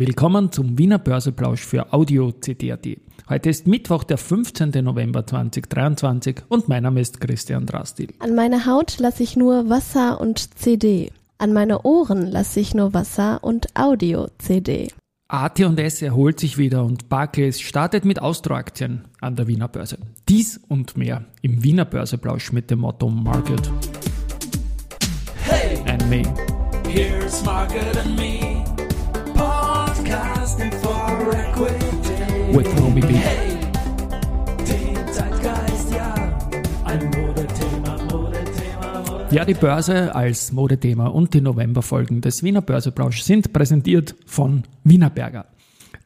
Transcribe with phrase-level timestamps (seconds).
[0.00, 2.86] Willkommen zum Wiener Börseplausch für Audio CD.at.
[3.28, 4.70] Heute ist Mittwoch, der 15.
[4.84, 8.14] November 2023 und mein Name ist Christian Drastil.
[8.20, 11.10] An meine Haut lasse ich nur Wasser und CD.
[11.38, 14.92] An meine Ohren lasse ich nur Wasser und Audio-CD.
[15.26, 19.98] AT&S erholt sich wieder und Barclays startet mit Austro-Aktien an der Wiener Börse.
[20.28, 23.68] Dies und mehr im Wiener Börseplausch mit dem Motto Market
[25.42, 26.22] Hey, and Me.
[26.88, 28.47] here's Margaret and me.
[30.08, 32.56] Podcasting for Equity.
[32.56, 33.12] With Romy B.
[33.12, 33.58] Hey,
[34.66, 36.14] den Zeitgeist, ja.
[36.86, 39.30] Ein Modethema, Modethema, Modethema.
[39.30, 45.44] Ja, die Börse als Modethema und die Novemberfolgen des Wiener Börseplausch sind präsentiert von Wienerberger.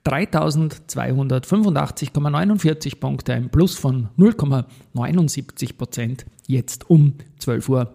[0.05, 7.92] 3285,49 Punkte, ein Plus von 0,79 Prozent, jetzt um 12.21 Uhr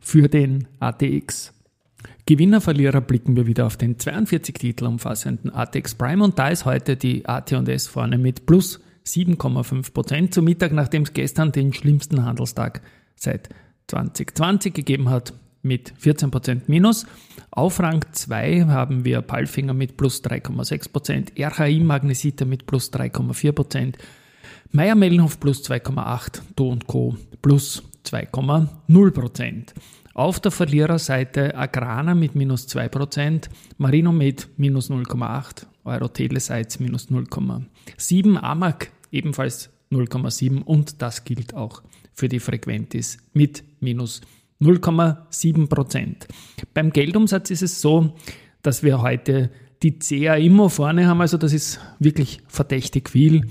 [0.00, 1.52] für den ATX.
[2.26, 6.64] Gewinner, Verlierer blicken wir wieder auf den 42 Titel umfassenden ATX Prime und da ist
[6.64, 12.24] heute die AT&S vorne mit plus 7,5 Prozent zu Mittag, nachdem es gestern den schlimmsten
[12.24, 12.82] Handelstag
[13.16, 13.48] seit
[13.88, 17.06] 2020 gegeben hat mit 14 Prozent minus.
[17.50, 23.52] Auf Rang 2 haben wir Palfinger mit plus 3,6 Prozent, RHI Magnesita mit plus 3,4
[23.52, 23.98] Prozent,
[24.72, 27.16] Meier Mellenhof plus 2,8, Do Co.
[27.42, 29.74] plus 2,0 Prozent.
[30.20, 37.08] Auf der Verliererseite Agrana mit minus 2 Prozent, Marino mit minus 0,8, Euro Telesites minus
[37.08, 44.20] 0,7, Amag ebenfalls 0,7 und das gilt auch für die Frequentis mit minus
[44.60, 46.28] 0,7 Prozent.
[46.74, 48.12] Beim Geldumsatz ist es so,
[48.60, 49.48] dass wir heute
[49.82, 53.46] die CA immer vorne haben, also das ist wirklich verdächtig viel.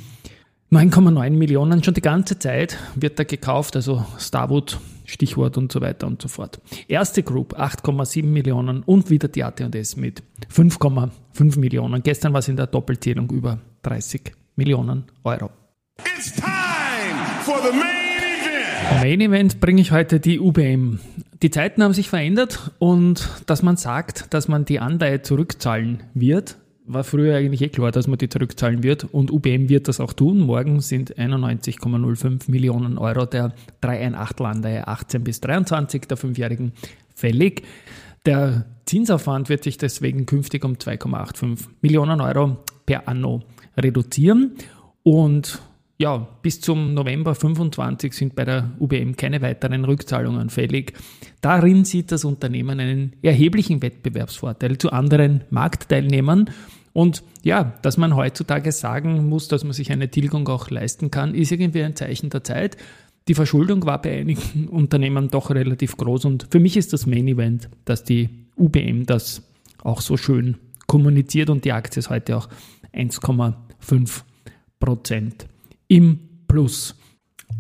[0.72, 4.78] 9,9 Millionen schon die ganze Zeit wird da gekauft, also Starwood,
[5.10, 6.62] Stichwort und so weiter und so fort.
[6.88, 12.04] Erste Group 8,7 Millionen und wieder die AT&S mit 5,5 Millionen.
[12.04, 15.50] Gestern war es in der Doppelzählung über 30 Millionen Euro.
[16.18, 16.46] It's time
[17.44, 17.90] for the main
[18.42, 19.02] event.
[19.02, 21.00] Main Event bringe ich heute die UBM.
[21.42, 26.58] Die Zeiten haben sich verändert und dass man sagt, dass man die Anleihe zurückzahlen wird,
[26.90, 30.12] war früher eigentlich eh klar, dass man die zurückzahlen wird und UBM wird das auch
[30.12, 30.40] tun.
[30.40, 36.74] Morgen sind 91,05 Millionen Euro der 318 Anleihe 18 bis 23 der Fünfjährigen
[37.16, 37.62] fällig.
[38.26, 42.58] Der Zinsaufwand wird sich deswegen künftig um 2,85 Millionen Euro
[42.88, 43.44] per anno
[43.78, 44.54] reduzieren
[45.04, 45.62] und
[46.02, 50.94] ja, bis zum November 25 sind bei der UBM keine weiteren Rückzahlungen fällig.
[51.42, 56.50] Darin sieht das Unternehmen einen erheblichen Wettbewerbsvorteil zu anderen Marktteilnehmern.
[57.00, 61.34] Und ja, dass man heutzutage sagen muss, dass man sich eine Tilgung auch leisten kann,
[61.34, 62.76] ist irgendwie ein Zeichen der Zeit.
[63.30, 67.30] Die Verschuldung war bei einigen Unternehmen doch relativ groß und für mich ist das Main
[67.30, 68.28] Event, dass die
[68.58, 69.44] UBM das
[69.82, 70.58] auch so schön
[70.88, 72.50] kommuniziert und die Aktie ist heute auch
[72.94, 74.24] 1,5
[74.82, 75.48] Prozent
[75.88, 76.96] im Plus.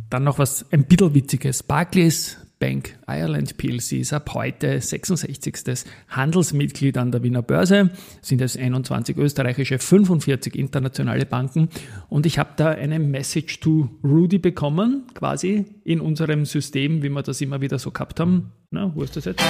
[0.09, 1.63] Dann noch was ein bisschen witziges.
[1.63, 5.85] Barclays Bank Ireland PLC ist ab heute 66.
[6.09, 7.89] Handelsmitglied an der Wiener Börse,
[8.21, 11.69] sind es 21 österreichische, 45 internationale Banken
[12.09, 17.23] und ich habe da eine Message to Rudy bekommen, quasi in unserem System, wie wir
[17.23, 18.51] das immer wieder so gehabt haben.
[18.71, 19.41] Na, wo ist das jetzt?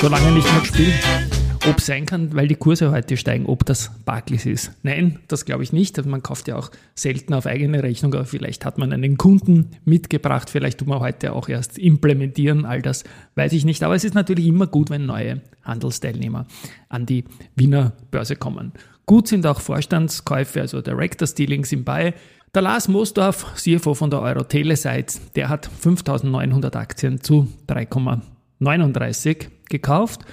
[0.00, 1.33] Schon lange nicht mehr gespielt.
[1.66, 4.72] Ob sein kann, weil die Kurse heute steigen, ob das Barclays ist.
[4.82, 6.04] Nein, das glaube ich nicht.
[6.04, 10.50] Man kauft ja auch selten auf eigene Rechnung, aber vielleicht hat man einen Kunden mitgebracht,
[10.50, 13.04] vielleicht tut man heute auch erst implementieren, all das
[13.36, 13.82] weiß ich nicht.
[13.82, 16.46] Aber es ist natürlich immer gut, wenn neue Handelsteilnehmer
[16.90, 17.24] an die
[17.56, 18.72] Wiener Börse kommen.
[19.06, 22.12] Gut sind auch Vorstandskäufe, also Director Dealings im bei.
[22.54, 30.26] Der Lars Moosdorf, CFO von der Euro Telesites, der hat 5900 Aktien zu 3,39 gekauft.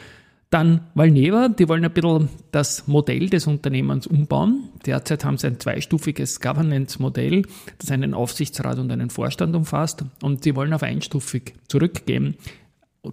[0.52, 4.68] Dann Valneva, die wollen ein bisschen das Modell des Unternehmens umbauen.
[4.86, 7.44] Derzeit haben sie ein zweistufiges Governance-Modell,
[7.78, 10.04] das einen Aufsichtsrat und einen Vorstand umfasst.
[10.22, 12.36] Und sie wollen auf einstufig zurückgehen,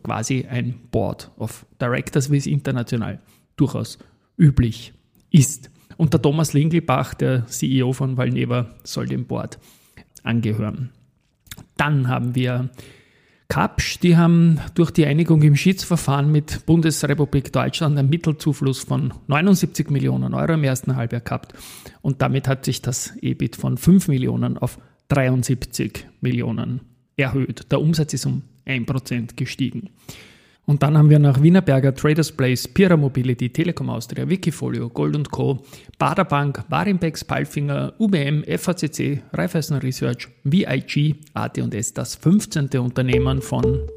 [0.03, 3.21] quasi ein Board of Directors, wie es international
[3.55, 3.99] durchaus
[4.37, 4.93] üblich
[5.31, 5.71] ist.
[5.97, 9.61] Und der Thomas Lingelbach, der CEO von Valneva, soll dem Board
[10.25, 10.91] angehören.
[11.77, 12.71] Dann haben wir
[13.49, 19.89] Kapsch, die haben durch die Einigung im Schiedsverfahren mit Bundesrepublik Deutschland einen Mittelzufluss von 79
[19.89, 21.55] Millionen Euro im ersten Halbjahr gehabt
[22.03, 24.79] und damit hat sich das EBIT von 5 Millionen auf
[25.09, 26.83] 73 Millionen
[27.17, 27.73] erhöht.
[27.73, 29.89] Der Umsatz ist um 1% gestiegen.
[30.69, 35.65] Und dann haben wir nach Wienerberger, Traders Place, Pira Mobility, Telekom Austria, Wikifolio, Gold Co.,
[35.99, 42.69] Baderbank, Warimpex, Palfinger, UBM, FACC, Raiffeisen Research, VIG, AT&S das 15.
[42.81, 43.89] Unternehmen von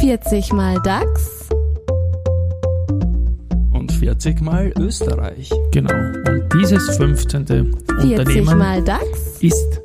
[0.00, 1.50] 40 mal DAX,
[3.98, 5.50] 40 Mal Österreich.
[5.72, 5.92] Genau.
[5.92, 7.46] Und dieses 15.
[7.46, 9.38] 40 Unternehmen mal DAX.
[9.40, 9.82] ist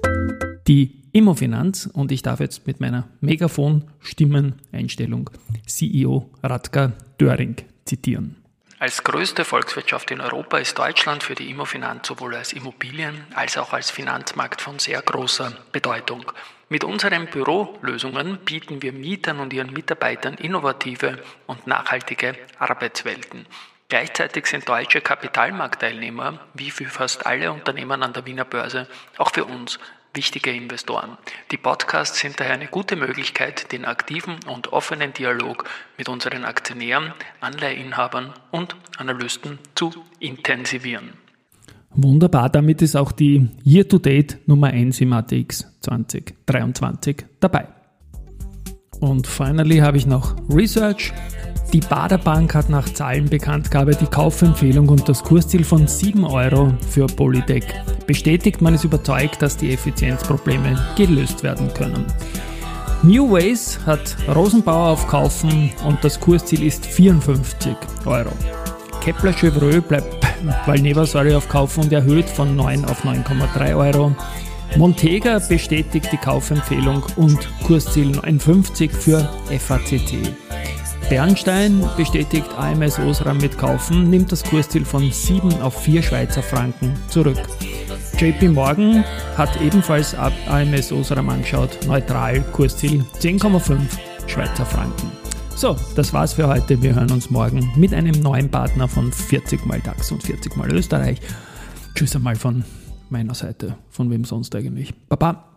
[0.68, 5.30] die Immofinanz und ich darf jetzt mit meiner Megafon-Stimmeneinstellung
[5.66, 8.38] CEO Radka Döring zitieren.
[8.80, 13.74] Als größte Volkswirtschaft in Europa ist Deutschland für die Immofinanz sowohl als Immobilien als auch
[13.74, 16.32] als Finanzmarkt von sehr großer Bedeutung.
[16.68, 23.46] Mit unseren Bürolösungen bieten wir Mietern und ihren Mitarbeitern innovative und nachhaltige Arbeitswelten.
[23.90, 28.88] Gleichzeitig sind deutsche Kapitalmarktteilnehmer, wie für fast alle Unternehmen an der Wiener Börse,
[29.18, 29.78] auch für uns
[30.14, 31.18] wichtige Investoren.
[31.52, 35.66] Die Podcasts sind daher eine gute Möglichkeit, den aktiven und offenen Dialog
[35.98, 41.14] mit unseren Aktionären, Anleiheinhabern und Analysten zu intensivieren.
[41.94, 47.68] Wunderbar, damit ist auch die Year-to-Date Nummer 1 im ATX 2023 dabei.
[49.02, 51.12] Und finally habe ich noch Research.
[51.74, 57.64] Die Baderbank hat nach Zahlenbekanntgabe die Kaufempfehlung und das Kursziel von 7 Euro für Polytech
[58.06, 58.62] bestätigt.
[58.62, 62.06] Man ist überzeugt, dass die Effizienzprobleme gelöst werden können.
[63.04, 68.32] New Ways hat Rosenbauer auf Kaufen und das Kursziel ist 54 Euro.
[69.00, 70.28] Kepler Chevreux bleibt
[70.66, 74.14] Valneva Säure auf Kaufen und erhöht von 9 auf 9,3 Euro.
[74.76, 80.34] Montega bestätigt die Kaufempfehlung und Kursziel 59 für FACC.
[81.12, 86.94] Bernstein bestätigt AMS Osram mit Kaufen, nimmt das Kursziel von 7 auf 4 Schweizer Franken
[87.10, 87.38] zurück.
[88.18, 89.04] JP Morgan
[89.36, 93.78] hat ebenfalls AMS Osram angeschaut, neutral, Kursziel 10,5
[94.26, 95.12] Schweizer Franken.
[95.54, 96.82] So, das war's für heute.
[96.82, 100.72] Wir hören uns morgen mit einem neuen Partner von 40 mal DAX und 40 mal
[100.72, 101.20] Österreich.
[101.94, 102.64] Tschüss einmal von
[103.10, 103.76] meiner Seite.
[103.90, 104.94] Von wem sonst eigentlich?
[105.10, 105.51] Baba.